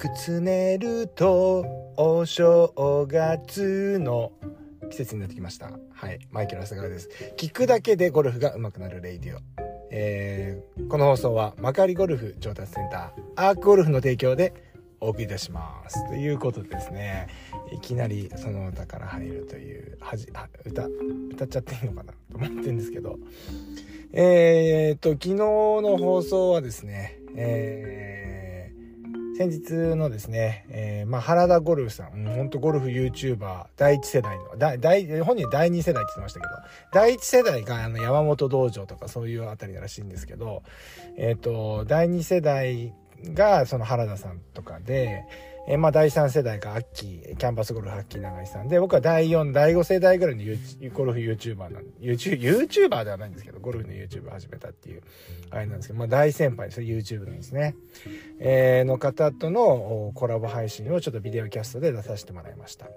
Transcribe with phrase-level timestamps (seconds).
[0.00, 1.62] くつねると
[1.98, 2.72] お正
[3.06, 4.32] 月の
[4.88, 5.72] 季節になってきました。
[5.92, 6.18] はい。
[6.30, 7.10] マイケル朝川です。
[7.36, 9.40] 聞くだけでゴルフが上手くなるレイディオ。
[9.90, 14.54] えー、この放送は幕張ゴルフ上達センターアークゴルフの提供で
[15.00, 16.08] お送りいたします。
[16.08, 17.28] ということでですね、
[17.70, 23.18] いきなりその歌から入るという、はじ、あ歌、歌っちゃっていいのかなと思ってるんですけど、
[24.14, 28.29] えー、っと、昨日の放送はですね、えー、
[29.40, 36.52] 先日のですね、えー、まあ、原田ゴルフさん、ほんゴルフ YouTuber、第一世代の、だ第本人第二世代って言ってましたけど、
[36.92, 40.62] 第一世代があの山本道場とかそういうあたりらしいんですけど、
[41.16, 42.92] えっ、と、第二世代
[43.32, 45.24] がその原田さんとかで、
[45.72, 50.42] え、まあ第3世代がアッキー、キャンパスゴルフアッキー長井さんで、僕は第4、第5世代ぐらいの
[50.92, 55.02] ゴルフ YouTuber なん YouTube、YouTuber ではないんですけど、ゴルフの YouTube 始めたっていう、
[55.50, 57.76] あれなんですけど、まあ大先輩です YouTube なんですね。
[58.40, 62.88] えー、の方とのコラボ配信をちょっとビデオキャストで出させてもらいました。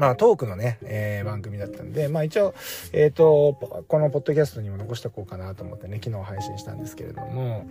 [0.00, 2.54] まあ、トークのね、えー、番組だったんで、まあ一応、
[2.94, 7.68] えっ、ー、と、このポッドキャストにも残しておこうかなと思ってね、昨日配信したんですけれども、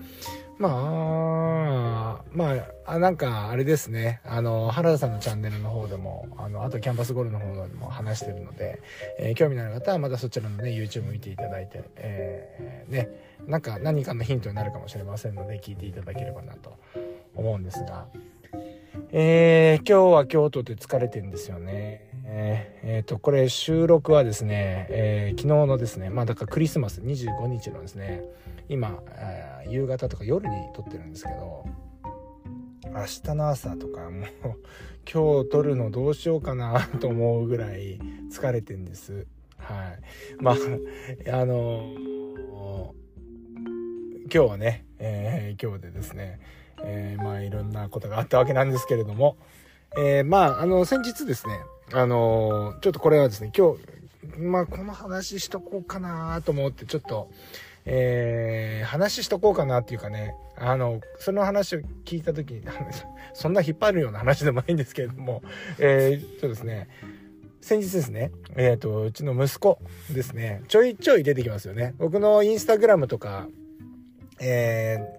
[0.59, 2.55] まあ、ま
[2.85, 8.79] あ、なんか、あれですね、あの、原田さんのチャンネルの方でも、あの、あとキャンパスゴルフの方でも話してるので、
[9.17, 13.09] えー、興味のある方はまたそちらのね、YouTube 見ていただいて、えー、ね、
[13.47, 16.77] なんか何かのヒントになるかもしれませんので、聞いていただければなと
[17.33, 18.05] 思うんですが、
[19.11, 22.08] えー、今日は京都で疲れてんですよね。
[22.31, 28.23] えー、と、これ収録はですね、えー、昨日のですね、まあだからクリスマス25日のですね、
[28.67, 31.65] 今、えー、夕方とか夜に撮ってるんですけど、
[32.85, 34.29] 明日の朝とかもう
[35.11, 37.99] 今日撮るのどうしようかなと思うぐらい
[38.31, 39.25] 疲れてんです。
[39.57, 39.99] はい。
[40.39, 40.55] まあ、
[41.33, 41.93] あの、
[44.31, 46.39] 今日はね、えー、今日でですね、
[46.83, 49.37] えー、まあいろんなことがあったわけなんですけれども、
[49.97, 51.53] えー、まあ、あの、先日ですね、
[51.93, 57.29] あのー、ちょっとこれはですね、今日、まあ、この話しとこうかなと思って、ちょっと、
[57.85, 62.63] えー、話しとこうかなっていうかね、あの、その話を聞いた時に、
[63.33, 65.41] そんな引っ張るような話でもないんですけれども、
[65.79, 66.87] えー、そうですね、
[67.61, 69.79] 先日ですね、えっ、ー、と、うちの息子
[70.11, 71.95] ですね、ちょいちょい出てきますよね。
[71.97, 73.47] 僕のインスタグラムとか、
[74.39, 75.18] えー、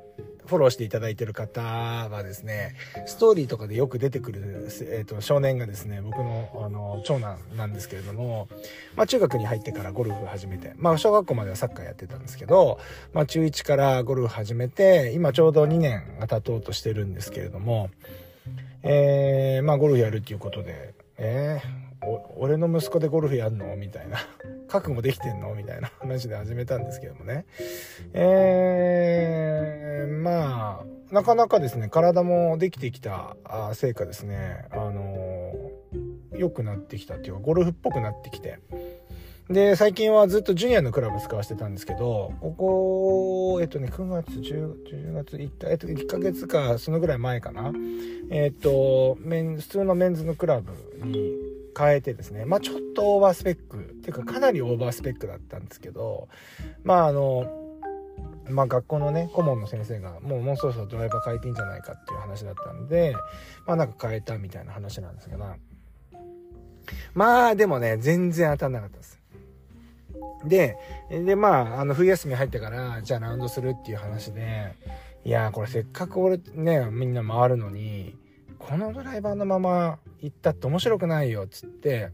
[0.50, 2.74] フォローしていただいてる方はですね、
[3.06, 8.48] ストーリーとかでよく出てくる、えーと、少年がですね、僕のあの長男なんですけれども、
[8.96, 12.80] まあ、中学に入ってからゴルフ始めて、まあ、小学校まではサッカーやってたんですけど、
[13.12, 17.90] まあ、中1からゴルフ始めて、今ちょうど2年が経とうとしてるんですけれども、
[18.82, 22.06] えー、まあ、ゴルフやるっていうことで、えー、
[22.36, 23.76] 俺の息子でゴルフやんの？
[23.76, 24.18] みたいな。
[24.70, 25.54] 覚悟できてんの？
[25.54, 27.44] みたいな話で始めたんですけどもね。
[28.14, 33.36] えー、まあ、なかなかですね、体もできてきた
[33.74, 38.60] 成果ですね、あのー、良くなってきたっていうか、ゴルフっぽくなってきて。
[39.48, 42.52] で、最近はずっとジュニアのクラブ使わせてたんですけど、こ
[43.56, 47.72] こ、えっとね、9月、10, 10月、1, えっと、1ヶ月か、そのぐらい前かな。
[48.30, 50.72] えっと、メン、普通のメンズのクラブ
[51.04, 51.34] に
[51.76, 56.28] 変えてですね、まあちょっとオーバースペック、ていうかかなりオーバースペックだったんですけど、
[56.84, 57.44] まああの、
[58.48, 63.14] まあ学校のね、顧問の先生が、もうもうそろそろドライバー変えていいんじゃないかっていう話だったんで、
[63.66, 65.44] まあなんか変えたみたいな話なんですけど、
[67.14, 69.20] まあでもね、全然当たんなかったです。
[70.44, 70.76] で、
[71.10, 74.74] で、まあ、あの、冬休み入ってから、じゃあラウンドするっていう話で、
[75.22, 78.16] いやこれせっかく俺ね、みんな回るのに、
[78.58, 82.10] このドライバーのまま行ったって面白くないよっつって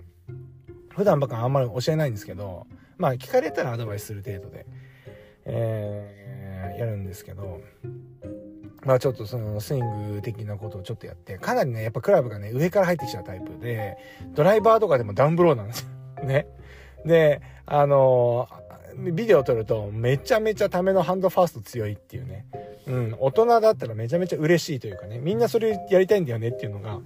[0.97, 2.67] 普段ばっかあんまり教えないんですけど
[2.99, 4.67] まあ聞かれたらアドバイスする程度で、
[5.45, 7.61] えー、やるんですけど
[8.85, 13.99] まあちょっとそのスイング的なことをちょっとやってかなりねやっぱクラブがね上から入ってきちゃうタイプで
[14.35, 16.25] ドライバーとかでもダウンブローなんですよ。
[16.25, 16.47] ね。
[17.05, 18.49] であの
[18.97, 22.47] ビデオ撮るとめちゃめちゃためのハンドファースト強いっていうね。
[22.87, 27.01] うん、大人だったらめちゃめちゃ嬉しいというかね、みんなそれやりたいんだよねっていうのが、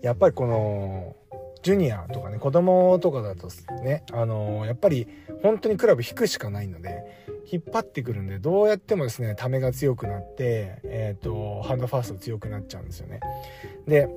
[0.00, 1.14] やっぱりこの、
[1.62, 3.48] ジュニアとかね、子供とかだと
[3.82, 5.06] ね、あのー、やっぱり
[5.42, 7.04] 本当にクラブ引くしかないので、
[7.50, 13.20] 引っ張ってくるんで、どうやってもですね、ためが強くなって、えっ、ー、と、ハンドファースト強くなっちゃうんですよね。
[13.86, 14.08] で、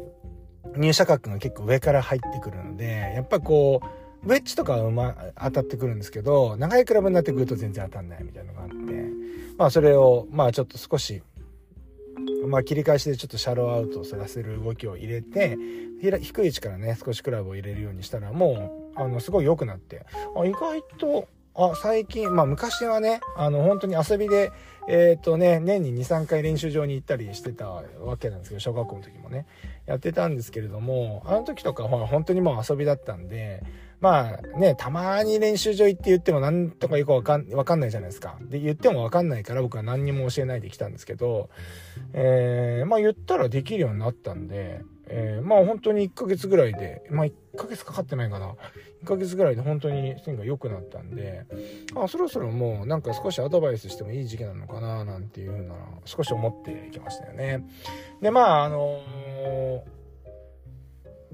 [0.76, 3.88] 入射角が結構上から入ってくるので、やっぱこう、
[4.24, 8.76] ウェッジとかはうま、当たってくるんですけど、長いクラブになってくると全然当たんないみたいなのがあって、
[9.58, 11.24] まあそれを、まあちょっと少し、
[12.52, 15.58] まあ切り返しでちょっとシャローアウトさせる動きを入れて、
[16.02, 20.06] 低い位置からね、少しクラブを入れるようにしたら、もう、あの、すごい良くなって、
[20.36, 24.52] あ、意外と、あ、最近、まあ昔はね、あの、本当に遊びで、
[24.88, 27.84] えっ、ー、とね、年に2、3回練習場に行ったりしてたわ
[28.18, 29.46] けなんですけど、小学校の時もね、
[29.86, 33.64] やってたんですけれども、あの時とかは本当にもう遊びだったんで、
[34.02, 38.36] まあね、たまに練習場行って言っても何とかよくわかんわかんないじゃないですか。
[38.42, 41.50] で、言ってもわかんないから僕は何にも教えないで来たんですけど、
[42.14, 48.56] えー、まあ言ったらできるようになったんで、えー、まあ本当に1ヶ月ぐらいで、まあ1ヶ月かかってないかな。
[49.04, 51.46] 1ヶ月ぐらいで本当に線が良くなったんで、
[51.96, 55.76] あ、そろそろもうなんか少しアドバイスしてもいい時期なのかななんていうふうな
[56.06, 57.68] 少し思ってきましたよね。
[58.20, 60.01] で、まああのー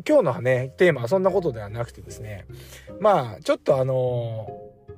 [0.06, 2.46] 今日のね、テーマはそんなことではなくてですね、
[3.00, 4.48] まあ、ちょっとあの、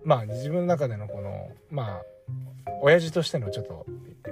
[0.03, 2.01] まあ、自分の中でのこの、まあ、
[2.81, 3.85] 親父としてのちょっと、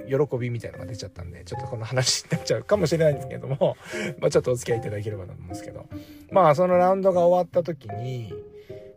[0.08, 3.76] 喜びみたいなのが出ちゃったんで、ちょっとこの話になっちゃうかもしれないんですけども、
[4.20, 5.86] まあ、ちょっとお付き合いいただければと思うんですけど、
[6.30, 8.32] まあ、そのラウンドが終わった時に、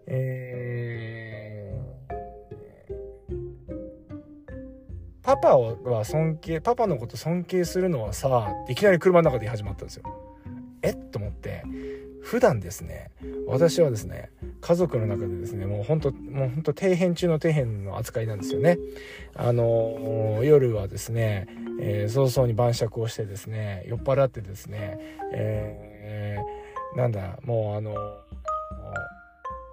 [0.08, 10.31] えー、パパは尊敬、パパのこと尊敬するのはさ、いきなり車の中で始まったんですよ。
[10.82, 10.90] え？
[10.92, 11.64] っと思って。
[12.24, 13.10] 普段ですね
[13.48, 14.30] 私はですね
[14.62, 18.78] 家族の中でですねもうほんともうほんと底辺中の底辺の扱いなんですよね。
[19.36, 21.48] あの夜はですね、
[21.80, 25.00] えー、早々に晩酌をしてですね酔っ払ってですね
[25.34, 27.96] えー、なんだもうあの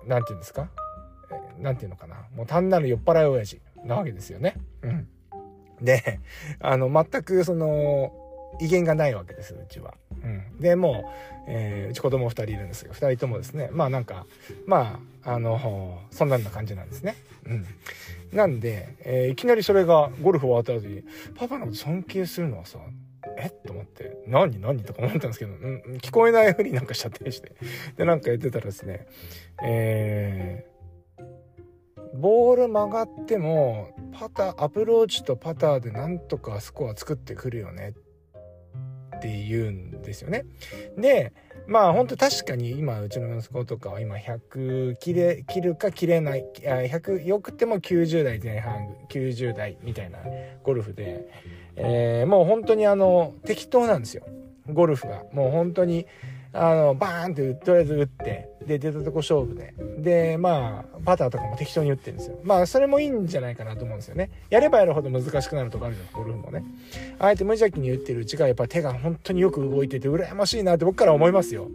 [0.07, 0.71] 何て言うんですか？
[1.61, 2.17] 何て言うのかな？
[2.35, 4.55] もう単なる酔っ払い親父なわけですよね。
[4.81, 5.07] うん。
[5.83, 6.19] で
[6.61, 8.11] あの全くその
[8.61, 9.95] 威厳がないわけですうちは。
[10.23, 13.69] うん、でもう、えー、うち子供2人いるんですけど2人ともですね。
[13.73, 14.27] まあなんか
[14.67, 17.17] まああのそんなような感じなんですね。
[17.47, 17.67] うん、
[18.33, 21.03] なんで、えー、いきなりそれがゴルフ終わった後に
[21.35, 22.79] パパのこと尊敬するのはさ
[23.39, 23.47] え？
[23.47, 24.61] っと思って何？
[24.61, 24.83] 何？
[24.83, 27.53] とか思ったんですけど、うん、聞こえないふりなんかしちゃったりして。
[27.97, 29.07] でなんか言ってたらですね
[29.63, 31.23] えー、
[32.19, 37.91] ボール曲がってもパターアプローチとパターでなんとかスコア作ってくるよね。
[37.91, 38.08] って
[39.19, 40.47] って言うんですよね。
[40.97, 41.33] で、
[41.67, 50.19] まあ本当確かに今うちの息子とかは今100切れ、切るか切れない、100、よくても90代前半、90代みたいな
[50.63, 51.29] ゴルフで、
[51.77, 54.25] えー、もう本当にあの、適当なんですよ。
[54.73, 55.25] ゴルフが。
[55.33, 56.07] もう本当に、
[56.53, 59.75] あの、バーンってとりあえず打って、で、出たとこ勝負で。
[59.99, 62.39] で、まあ、パターとかも適当に打ってるんですよ。
[62.43, 64.31] まあ、それもいいんじゃないかなと思うんですよね。
[64.51, 66.65] やればやるほど難しくなるとかあるじゃん、ゴルフもね。
[67.19, 71.69] あえて無邪気に打ってるうちが、やっぱ手が本当によく動いてて、羨ましいなって僕から思いますよ。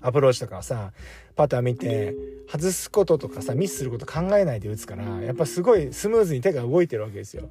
[0.00, 0.92] アプローチとかさ、
[1.36, 2.14] パター見て、
[2.50, 7.50] 外すこととかさ、ミスすること考えないで打つから、やっぱすごいスムーズに手が動いてるわけですよ。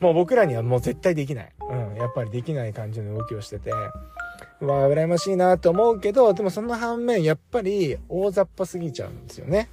[0.00, 1.52] もう僕らにはもう絶対できない。
[1.60, 3.70] うん、やっぱりできない感じの動きをしてて。
[4.66, 9.68] わあ、羨ましいなと思うけど、でもその反面、やっぱり大雑把すぎちゃうんですよね。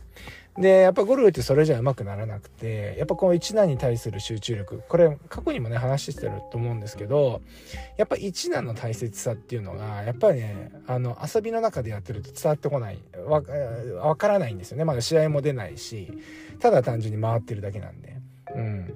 [0.57, 7.41] で、やっぱゴルフってそれじゃうまくならなくて、やっぱこの一打に対する集中力、これ過去にもね、話してると思うんですけど、
[7.97, 13.41] やっぱ一打の大切さっていうのが、やっぱりね、あの、遊びの中でやってると伝わってこない、わ、
[14.01, 14.85] わからないんですよね。
[14.85, 16.11] まだ試合も出ないし、
[16.59, 18.15] ただ単純に回ってるだけなんで。
[18.55, 18.93] うん。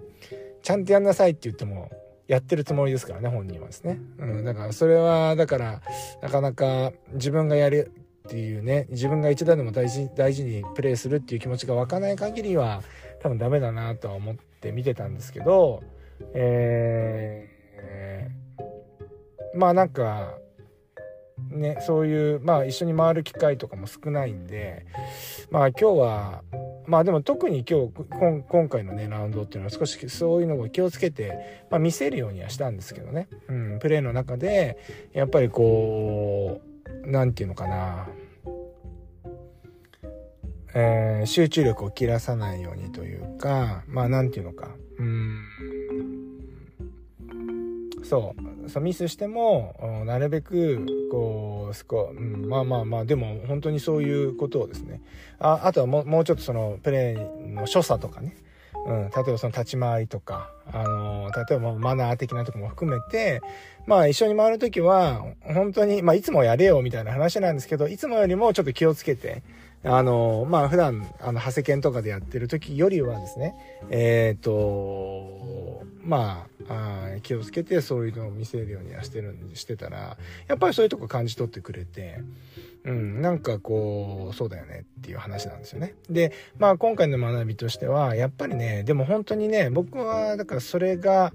[0.63, 1.89] ちゃんとやんなさいって言っても、
[2.28, 5.81] やってるつもりですからね本人はですね、うん、だからそれはだから
[6.22, 7.92] なかなか自分がやる
[8.28, 12.81] っていうね自分が一打でも大事大事にプレーするっていう気持ちが湧かない限りは
[13.22, 15.84] 多分ダメだなとは思って見てたんですけど
[16.34, 20.38] えー、まあなんか
[21.50, 24.86] ねそういうまあ一緒に回る機会とかも少ないんで
[25.51, 26.44] まあ今日は
[26.86, 27.94] まあでも特に今日
[28.48, 34.78] 今回のねラウンドっていうのは少しそういうのを気をつけて、まあ、見せるようにはしたんですけどね、うん、プレーの中で
[35.13, 36.62] やっぱりこ
[37.06, 38.08] う何て言うのかな、
[40.75, 44.70] えー、集中力を切らさないようにというかまあ何て言うのか。
[45.00, 45.23] うん。
[48.13, 48.70] そう。
[48.70, 55.01] そうミスしてもなるべくこうスコうん、まあまあまあでも本当にそういうことをですね。
[55.39, 58.36] ああとはももうちょっとそのプレーの所作とかね、
[58.86, 63.41] うん、例えばその立ち回りとか、あの、例えばマナー的なとこも含めて
[63.88, 69.41] まあ一緒に回る時は本当に、まあ、いつもやれよみたいな話なんですけどいつもよりもちょっと気をつけて
[69.86, 73.56] あの、まあ、普段、あの、長谷犬とかでやってる時よりはですね、
[73.90, 82.20] えっ、ー、と、まああ、気をつけてそういうのを見せるようにはしてるんで、してたら、やっぱりそういうとこ感じ取ってくれて、
[82.86, 85.96] うん、なんかこう、そうだよねっていう話なんですよね。
[86.10, 91.34] で、まあ今回の学びとしては、やっぱりね、でも本当にね、僕は、だからそれが、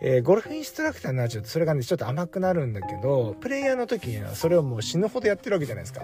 [0.00, 6.02] えー、ゴルフインストラクターになっちゃうとそれがねちょっと甘くなるんだけどプレイヤーの時にはそれをもう死ぬほどやってるわけじゃないですか。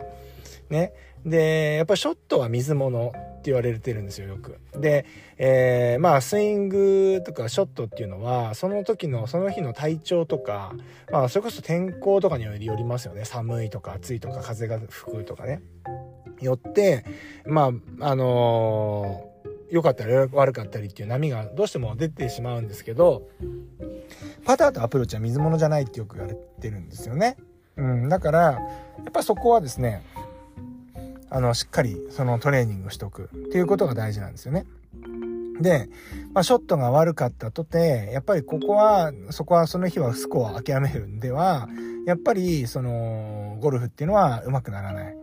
[0.70, 0.92] ね。
[1.24, 4.58] で、やっぱショットは水物って言われてるんですよ、よく。
[4.78, 5.06] で、
[5.38, 10.74] えー、まあ、スイングとかショットっていうのは、その時の、その日の体調とか、
[11.10, 13.24] まあ、それこそ天候とかによりますよね。
[13.24, 15.62] 寒いとか暑いとか風が吹くとかね。
[16.40, 17.04] よって、
[17.46, 19.33] まあ、あのー、
[19.74, 23.28] 良かったり悪かったりっていう波がどうしても出てしまうんですけど、
[24.44, 27.36] パターとアプローチは水物じゃないってよく言われてるんですよね。
[27.76, 28.60] うん、だから、や
[29.08, 30.04] っぱそこはですね、
[31.28, 34.64] あの、しっかりそのトレーニングをしておくっていうことが大事なんですよね。
[35.60, 35.88] で、
[36.34, 41.68] まあ、ショットが悪かったとて、やっぱりここは、そこはその日はスコアを諦めるんでは、
[42.06, 45.16] やっぱり、その、ゴルフっていうのは上手くならない。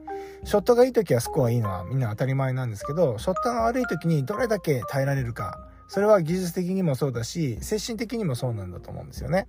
[0.43, 5.59] ショットがいい時はスコアいいのはみんな当たり前なんですけど、ショットが悪い時にどれだけ耐えられるか。
[5.87, 9.47] それは技術的にもそうだし、精神的にもそうなんだと思うんですよね。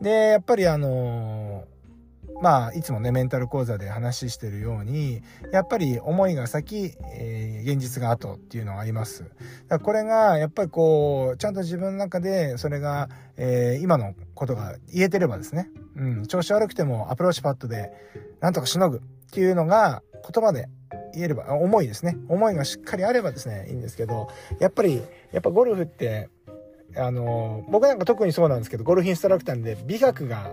[0.00, 1.64] で、やっぱりあの
[2.40, 5.22] まあ、いつもね、メンタル講座で話してるように、
[5.52, 9.24] やっぱり思いが先、えー、現実が後っていうのがあります。
[9.24, 9.34] だか
[9.68, 17.90] らこれが、やっぱりこう、ちゃんと自分の中で、それが、えー、今のことが言えてればですね、うん、調子悪くてもアプローチパットで、
[18.40, 19.00] なんとかしのぐっ
[19.32, 20.68] ていうのが、言葉で
[21.14, 22.16] 言えれば、思いですね。
[22.28, 26.28] 思いがしっかりあればですね、いいんですけど、やっぱり、やっぱゴルフって、
[26.96, 30.52] あの、僕なんか特にそうなんですけど、ゴルフインストラクターで美学が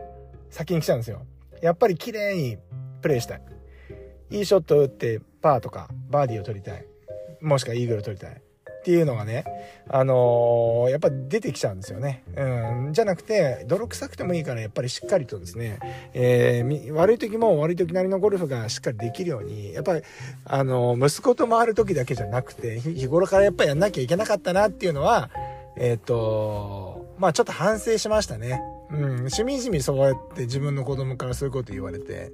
[0.50, 1.25] 先に来ちゃうんですよ。
[1.62, 2.57] やっぱり綺麗に
[3.01, 3.41] プレイしたい。
[4.29, 6.86] いいショットを打ってパーとかバーディーを取りたい。
[7.41, 8.41] もしくはイーグルを取りたい。
[8.88, 9.44] っていうのがね、
[9.89, 12.24] あのー、やっぱ出てきちゃうんですよね。
[12.38, 12.94] うん。
[12.94, 15.77] じゃなくて、泥臭くてもいいから、やっぱりしっかりとですね、
[16.13, 20.03] えー、悪い時も悪い時なりのゴルフがしっかりできるように、やっぱり、
[20.46, 25.32] あのー、息子と回る時だけじゃなくて、日頃からやっぱりやんなきゃいけなかったなっていうのは、
[25.75, 28.62] えっ、と、まあちょっと反省しましたね。
[28.89, 32.32] うん、しみじみそうやって自分の子供からそういうこと言われて、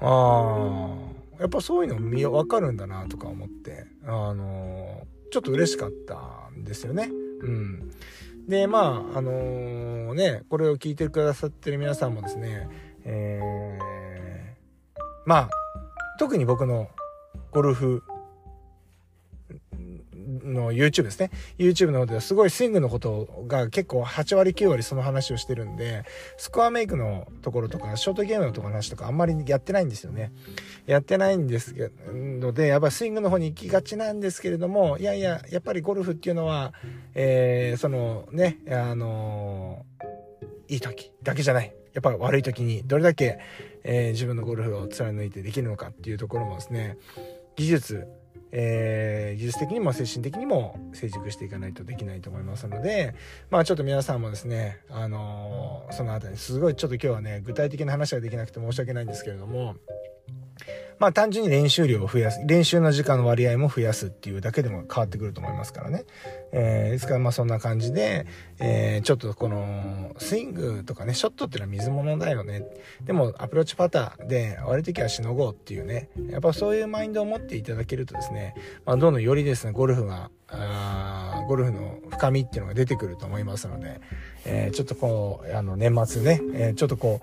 [0.00, 0.88] あ
[1.38, 7.10] あ、やっぱそういうの見、わかるんだなとか思って、あの、ちょっと嬉しかったんですよね。
[7.40, 7.90] うん。
[8.46, 12.68] で、まあ、あのー、ね、これを聞いてくださってる皆さんもですね、
[13.04, 15.50] えー、まあ、
[16.20, 16.88] 特に僕の
[17.50, 18.04] ゴルフ
[20.44, 21.30] の YouTube ですね。
[21.58, 26.04] YouTube の方ではすごいスイングのことが結構8割9割その話をしてるんで、
[26.36, 30.32] スコアメイクのところとか、ショートゲームのところの話とかあんまりやってないんですよね。
[30.86, 31.88] やってないんですけ
[32.40, 36.72] ど、で、やっぱスイングの方に行きがちなんですけれども、いやいや、やっぱりゴルフっていうのは、
[37.14, 39.84] えー、そのね、あの、
[40.68, 41.74] いい時だけじゃない。
[41.94, 43.38] やっぱ悪い時にどれだけ、
[43.84, 46.98] えー、自分のゴルフを貫いてできるのかっていうところもですね、
[47.56, 48.08] 技術、
[48.56, 53.14] えー、技術的にも精神的にも成熟していかないとできないと思いますので、
[53.50, 59.74] まあちょっと皆さんもですね、あのー、そのあたり、すごいちょっと今日はね、具体的な話ができなくて申し訳ないんですけれども、
[61.04, 66.04] まあ単純に練習量を増やす、練習の時間の割合も増やすっていうだけでも変わってくると思いますからね。
[66.50, 68.24] えー、ですからまあそんな感じで、
[68.58, 72.64] えー、ちょっとこのスイングとかね、ショットっていうのは水物だよね。
[73.02, 78.54] でもアプローチパターで悪い時はしのごうっていうね、やっぱそういうマインドを持っていただけるとですね、
[78.86, 80.30] まあどんどんよりですね、ゴルフが、
[81.44, 84.00] ゴルフの深みっていうのが出てくると思いますので、
[84.44, 87.20] えー、ちょっとこう、あの、年末ね、えー、ちょっとこ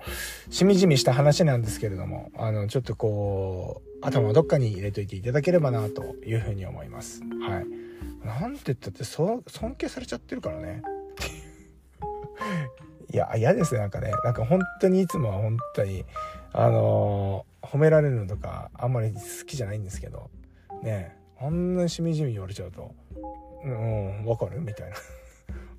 [0.50, 7.22] う、しみじみした話なんですけれども、あの、ちょっとこう、頭をどっかに入れといていただければな、というふうに思います。
[7.22, 8.26] はい。
[8.26, 10.82] なんて言ったって、そ、尊敬されちゃってるからね。
[13.12, 14.12] いや、嫌ですね、なんかね。
[14.24, 16.04] なんか本当にいつもは本当に、
[16.52, 20.30] あのー、褒められるのとか、あんまり好きじゃないんですけど、
[20.82, 22.94] ね、あんなにしみじみ言われちゃうと、
[23.64, 24.60] うん、わかる？
[24.60, 24.96] みたいな。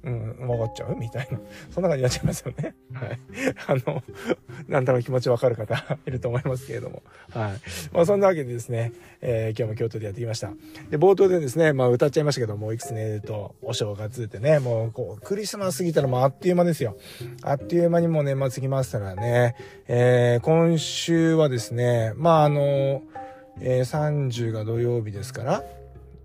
[0.03, 0.95] うん、分かっちゃう？
[0.97, 1.39] みたいな。
[1.71, 2.75] そんな感じになっちゃいますよね。
[2.93, 3.19] はい。
[3.67, 4.03] あの、
[4.67, 7.03] なんだろう気持ちわかる方いると思いますけれども。
[7.29, 7.51] はい。
[7.93, 10.51] まあそんなわけでですね、えー、今日も京都でやってきました。
[10.89, 16.97] で、冒頭でですね、まあ歌っちゃいましたけども、いくつ寝るとお正月ってね、もうこう、クリスマス過ぎたらもうあっという間ですよ。
[17.41, 19.55] あっという間にもう年末来ましたらね、
[19.87, 23.03] えー、今週はですね、まああの、
[23.61, 25.63] えー、30が土曜日ですから、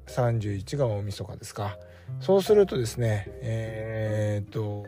[0.09, 1.79] 31が大晦日ですか。
[2.21, 4.87] そうするとですね、えー、っと、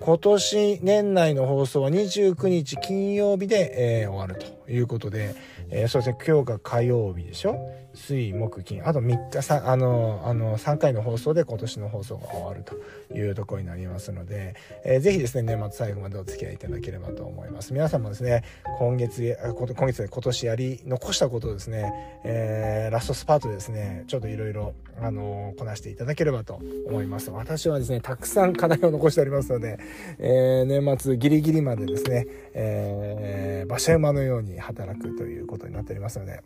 [0.00, 5.34] 今年年内の放送は29日金曜日で、えー、終わるということで、
[5.70, 7.56] えー、そうですね、今日が火曜日でしょ？
[7.94, 8.86] 水、木、金。
[8.86, 12.74] あと3日、さあの、あの、3回の放送で今年の放送が終わると
[13.14, 14.54] いうところになりますので、
[14.84, 17.72] えー、ぜひですね、年末最後までお付き合いいただければと思います。
[17.74, 18.44] 皆さんもですね、
[18.78, 27.30] 今月、今月で今年やり残したことをですね、えー、ラストスパートですね、ちょっといろいろ、あのこなしていただければと思います。
[27.30, 29.78] 私はですね、たくさん課題を残しておりますので、
[30.18, 36.42] えー、年末ギリギリまでですね、えー、馬車馬のようにに働くということになっておりますので、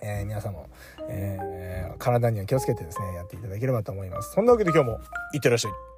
[0.00, 0.68] えー、皆さんも、
[1.08, 4.32] えー、体には気をつけてですね、やっていただければと思います。
[4.32, 4.98] そんなわけで今日も、
[5.34, 5.93] いってらっしゃい。